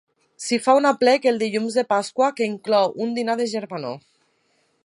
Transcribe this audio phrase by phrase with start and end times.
[0.45, 3.99] S'hi fa un aplec el Dilluns de Pasqua que inclou un dinar de germanor.